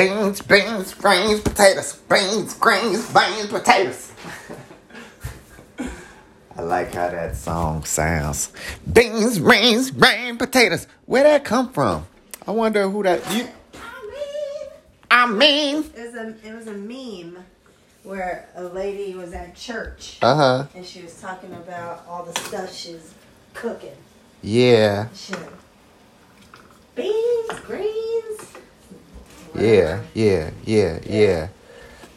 Beans, 0.00 0.40
beans, 0.40 0.94
greens, 0.94 1.40
potatoes. 1.42 1.92
Beans, 2.08 2.54
greens, 2.54 3.12
beans, 3.12 3.46
potatoes. 3.48 4.12
I 6.56 6.62
like 6.62 6.94
how 6.94 7.10
that 7.10 7.36
song 7.36 7.84
sounds. 7.84 8.50
Beans, 8.90 9.38
greens, 9.38 9.90
beans, 9.90 10.38
potatoes. 10.38 10.86
Where 11.04 11.24
that 11.24 11.44
come 11.44 11.70
from? 11.70 12.06
I 12.46 12.52
wonder 12.52 12.88
who 12.88 13.02
that 13.02 13.20
you. 13.30 13.46
I 15.10 15.26
mean. 15.26 15.84
It 15.94 16.06
was 16.06 16.14
a 16.14 16.34
it 16.48 16.54
was 16.54 16.66
a 16.66 16.72
meme 16.72 17.44
where 18.02 18.48
a 18.54 18.64
lady 18.64 19.14
was 19.14 19.34
at 19.34 19.54
church 19.54 20.16
Uh 20.22 20.34
huh. 20.34 20.66
and 20.74 20.86
she 20.86 21.02
was 21.02 21.20
talking 21.20 21.52
about 21.52 22.06
all 22.08 22.24
the 22.24 22.40
stuff 22.40 22.74
she's 22.74 23.12
cooking. 23.52 23.98
Yeah. 24.40 25.08
Shit. 25.12 25.36
Beans, 26.94 27.60
greens. 27.66 27.99
Yeah. 29.60 30.02
Yeah. 30.14 30.50
Yeah. 30.64 30.98
Yeah. 31.06 31.48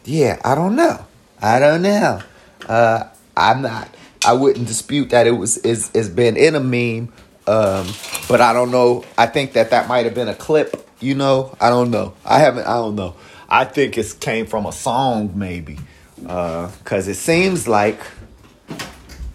Yeah. 0.06 0.42
I 0.44 0.56
don't 0.56 0.76
know. 0.76 1.06
I 1.42 1.60
don't 1.60 1.82
know. 1.82 2.22
Uh, 2.68 3.04
I'm 3.36 3.62
not. 3.62 3.90
I 4.26 4.34
wouldn't 4.34 4.68
dispute 4.68 5.10
that 5.10 5.28
it 5.28 5.32
was 5.32 5.58
is 5.58 5.92
it's 5.94 6.08
been 6.08 6.38
in 6.38 6.56
a 6.56 6.60
meme. 6.60 7.12
Um, 7.46 7.88
but 8.30 8.40
I 8.40 8.54
don't 8.54 8.72
know. 8.72 9.04
I 9.18 9.26
think 9.26 9.54
that 9.54 9.72
that 9.72 9.90
might 9.90 10.06
have 10.06 10.16
been 10.16 10.30
a 10.30 10.36
clip. 10.36 10.90
You 11.02 11.16
know, 11.16 11.56
I 11.60 11.70
don't 11.70 11.92
know. 11.92 12.14
I 12.26 12.40
haven't. 12.40 12.66
I 12.66 12.76
don't 12.76 12.96
know. 12.96 13.16
I 13.50 13.66
think 13.66 13.98
it 13.98 14.16
came 14.22 14.46
from 14.46 14.66
a 14.66 14.72
song, 14.72 15.34
maybe, 15.36 15.78
because 16.16 17.08
it 17.08 17.16
seems 17.16 17.68
like 17.68 18.00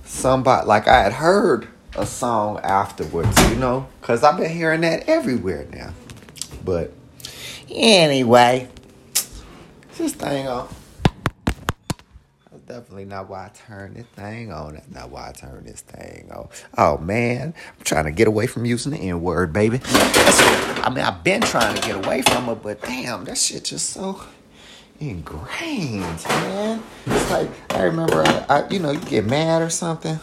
somebody 0.04 0.66
like 0.66 0.88
I 0.88 1.02
had 1.02 1.12
heard 1.12 1.68
a 1.94 2.06
song 2.06 2.58
afterwards. 2.60 3.38
You 3.50 3.56
know, 3.56 3.86
because 4.00 4.24
I've 4.24 4.38
been 4.38 4.50
hearing 4.50 4.80
that 4.80 5.08
everywhere 5.08 5.66
now. 5.70 5.92
But 6.64 6.92
anyway, 7.70 8.68
this 9.96 10.14
thing 10.14 10.46
on. 10.48 10.68
Definitely 12.66 13.06
not 13.06 13.30
why 13.30 13.46
I 13.46 13.48
turned 13.48 13.96
this 13.96 14.04
thing 14.08 14.52
on. 14.52 14.74
That's 14.74 14.90
not 14.90 15.08
why 15.08 15.30
I 15.30 15.32
turned 15.32 15.66
this 15.66 15.80
thing 15.80 16.28
on. 16.30 16.48
Oh 16.76 16.98
man, 16.98 17.54
I'm 17.56 17.84
trying 17.84 18.04
to 18.04 18.10
get 18.10 18.28
away 18.28 18.46
from 18.46 18.66
using 18.66 18.92
the 18.92 18.98
N 18.98 19.22
word, 19.22 19.54
baby. 19.54 19.80
I 19.86 20.90
mean, 20.94 21.02
I've 21.02 21.24
been 21.24 21.40
trying 21.40 21.74
to 21.74 21.80
get 21.80 22.04
away 22.04 22.20
from 22.20 22.46
it, 22.50 22.62
but 22.62 22.82
damn, 22.82 23.24
that 23.24 23.38
shit 23.38 23.64
just 23.64 23.88
so 23.88 24.20
ingrained, 25.00 26.22
man. 26.26 26.82
It's 27.06 27.30
like 27.30 27.48
I 27.72 27.84
remember, 27.84 28.22
I, 28.22 28.44
I 28.50 28.68
you 28.68 28.80
know, 28.80 28.90
you 28.90 29.00
get 29.00 29.24
mad 29.24 29.62
or 29.62 29.70
something, 29.70 30.20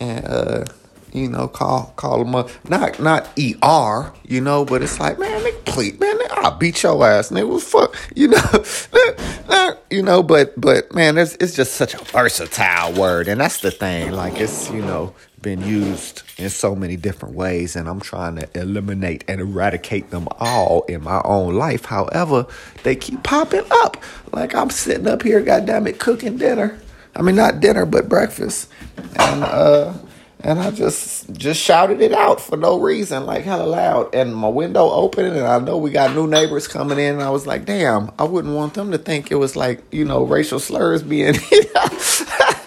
and 0.00 0.24
uh, 0.26 0.64
you 1.12 1.28
know, 1.28 1.48
call 1.48 1.92
call 1.96 2.18
them 2.24 2.34
up. 2.34 2.50
Not 2.68 3.00
not 3.00 3.28
er, 3.38 4.12
you 4.24 4.40
know, 4.40 4.64
but 4.64 4.82
it's 4.82 5.00
like, 5.00 5.18
man, 5.18 5.40
nigga, 5.42 5.64
please, 5.64 5.98
man, 5.98 6.18
nigga, 6.18 6.38
I'll 6.38 6.56
beat 6.56 6.82
your 6.82 7.04
ass, 7.06 7.30
nigga. 7.30 7.60
Fuck, 7.60 7.96
you 8.14 8.28
know, 8.28 9.76
you 9.90 10.02
know, 10.02 10.22
but 10.22 10.58
but 10.60 10.92
man, 10.94 11.18
it's 11.18 11.34
it's 11.36 11.54
just 11.54 11.74
such 11.74 11.94
a 11.94 11.98
versatile 12.04 12.92
word, 12.92 13.28
and 13.28 13.40
that's 13.40 13.60
the 13.60 13.70
thing. 13.70 14.12
Like 14.12 14.40
it's 14.40 14.70
you 14.70 14.82
know 14.82 15.14
been 15.40 15.62
used 15.62 16.22
in 16.36 16.50
so 16.50 16.74
many 16.74 16.96
different 16.96 17.34
ways, 17.34 17.76
and 17.76 17.88
I'm 17.88 18.00
trying 18.00 18.36
to 18.36 18.48
eliminate 18.58 19.24
and 19.28 19.40
eradicate 19.40 20.10
them 20.10 20.28
all 20.38 20.82
in 20.84 21.02
my 21.02 21.20
own 21.24 21.54
life. 21.54 21.84
However, 21.86 22.46
they 22.82 22.96
keep 22.96 23.22
popping 23.22 23.64
up. 23.70 23.96
Like 24.32 24.54
I'm 24.54 24.70
sitting 24.70 25.06
up 25.06 25.22
here, 25.22 25.40
goddamn 25.40 25.86
it, 25.86 25.98
cooking 25.98 26.36
dinner. 26.36 26.78
I 27.16 27.22
mean, 27.22 27.36
not 27.36 27.60
dinner, 27.60 27.86
but 27.86 28.08
breakfast, 28.08 28.68
and 29.16 29.42
uh 29.44 29.94
and 30.40 30.60
I 30.60 30.70
just 30.70 31.32
just 31.32 31.60
shouted 31.60 32.00
it 32.00 32.12
out 32.12 32.40
for 32.40 32.56
no 32.56 32.78
reason, 32.80 33.26
like 33.26 33.44
hella 33.44 33.64
loud. 33.64 34.14
And 34.14 34.34
my 34.34 34.48
window 34.48 34.88
opened, 34.88 35.36
and 35.36 35.46
I 35.46 35.58
know 35.58 35.76
we 35.78 35.90
got 35.90 36.14
new 36.14 36.26
neighbors 36.28 36.68
coming 36.68 36.98
in. 36.98 37.14
And 37.14 37.22
I 37.22 37.30
was 37.30 37.46
like, 37.46 37.64
damn, 37.64 38.12
I 38.18 38.24
wouldn't 38.24 38.54
want 38.54 38.74
them 38.74 38.92
to 38.92 38.98
think 38.98 39.30
it 39.30 39.36
was 39.36 39.56
like 39.56 39.82
you 39.92 40.04
know 40.04 40.24
racial 40.24 40.60
slurs 40.60 41.02
being. 41.02 41.34
You 41.50 41.62
know, 41.74 41.88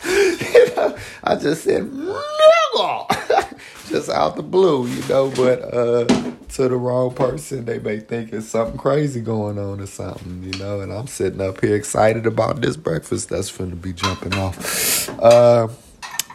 you 0.06 0.76
know 0.76 0.98
I 1.24 1.36
just 1.40 1.64
said 1.64 1.84
nigga, 1.84 3.58
just 3.88 4.10
out 4.10 4.36
the 4.36 4.44
blue, 4.44 4.88
you 4.88 5.08
know. 5.08 5.32
But 5.34 5.62
uh, 5.74 6.06
to 6.50 6.68
the 6.68 6.76
wrong 6.76 7.14
person, 7.14 7.64
they 7.64 7.80
may 7.80 8.02
think 8.02 8.34
it's 8.34 8.48
something 8.48 8.78
crazy 8.78 9.22
going 9.22 9.58
on 9.58 9.80
or 9.80 9.88
something, 9.88 10.44
you 10.44 10.60
know. 10.60 10.82
And 10.82 10.92
I'm 10.92 11.08
sitting 11.08 11.40
up 11.40 11.62
here 11.62 11.76
excited 11.76 12.26
about 12.26 12.60
this 12.62 12.76
breakfast 12.76 13.30
that's 13.30 13.50
to 13.56 13.66
be 13.68 13.94
jumping 13.94 14.36
off. 14.36 15.08
Uh, 15.20 15.70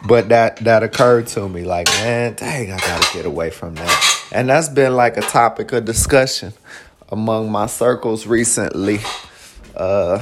but 0.05 0.29
that 0.29 0.57
that 0.57 0.83
occurred 0.83 1.27
to 1.27 1.47
me 1.49 1.63
like 1.63 1.87
man 1.87 2.33
dang 2.35 2.71
i 2.71 2.77
gotta 2.77 3.13
get 3.13 3.25
away 3.25 3.49
from 3.49 3.75
that. 3.75 4.17
And 4.31 4.49
that's 4.49 4.69
been 4.69 4.95
like 4.95 5.17
a 5.17 5.21
topic 5.21 5.71
of 5.71 5.85
discussion 5.85 6.53
among 7.09 7.51
my 7.51 7.65
circles 7.67 8.27
recently. 8.27 8.99
Uh 9.75 10.21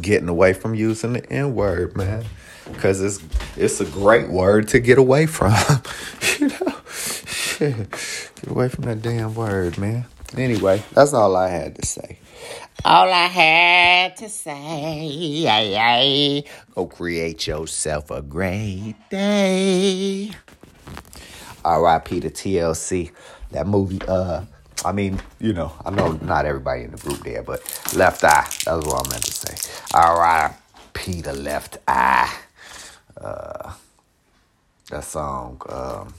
getting 0.00 0.28
away 0.28 0.52
from 0.52 0.74
using 0.74 1.12
the 1.12 1.32
n-word 1.32 1.96
man. 1.96 2.24
Because 2.72 3.00
it's 3.00 3.20
it's 3.56 3.80
a 3.80 3.84
great 3.84 4.28
word 4.28 4.68
to 4.68 4.80
get 4.80 4.98
away 4.98 5.26
from. 5.26 5.54
You 6.40 6.48
know? 6.48 6.74
Shit. 6.90 7.76
get 7.90 8.48
away 8.48 8.68
from 8.68 8.84
that 8.84 9.02
damn 9.02 9.34
word 9.34 9.78
man. 9.78 10.06
Anyway 10.36 10.82
that's 10.92 11.12
all 11.14 11.36
i 11.36 11.48
had 11.48 11.76
to 11.76 11.86
say 11.86 12.18
all 12.82 13.12
I 13.12 13.26
had 13.26 14.16
to 14.18 14.28
say, 14.28 16.44
go 16.74 16.86
create 16.86 17.46
yourself 17.46 18.10
a 18.10 18.22
great 18.22 18.94
day. 19.10 20.30
R.I.P. 21.64 22.20
to 22.20 22.30
TLC. 22.30 23.10
That 23.52 23.66
movie, 23.66 24.00
uh, 24.06 24.42
I 24.84 24.92
mean, 24.92 25.20
you 25.40 25.52
know, 25.52 25.72
I 25.84 25.90
know 25.90 26.12
not 26.22 26.44
everybody 26.44 26.82
in 26.82 26.90
the 26.90 26.98
group 26.98 27.22
there, 27.24 27.42
but 27.42 27.60
Left 27.96 28.22
Eye. 28.24 28.46
That's 28.64 28.86
what 28.86 29.06
I 29.06 29.10
meant 29.10 29.24
to 29.24 29.32
say. 29.32 29.54
R.I.P. 29.94 31.22
to 31.22 31.32
Left 31.32 31.78
Eye. 31.88 32.34
Uh, 33.16 33.72
that 34.90 35.04
song, 35.04 35.60
um, 35.70 36.12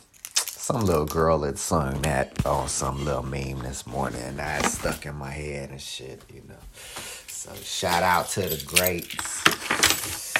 some 0.66 0.84
little 0.84 1.06
girl 1.06 1.44
had 1.44 1.60
sung 1.60 2.02
that 2.02 2.44
on 2.44 2.68
some 2.68 3.06
little 3.06 3.22
meme 3.22 3.60
this 3.60 3.86
morning, 3.86 4.20
and 4.24 4.40
that 4.40 4.66
stuck 4.66 5.06
in 5.06 5.14
my 5.14 5.30
head 5.30 5.70
and 5.70 5.80
shit, 5.80 6.24
you 6.34 6.42
know. 6.50 6.56
So 7.28 7.54
shout 7.62 8.02
out 8.02 8.30
to 8.30 8.42
the 8.42 8.64
greats. 8.66 10.35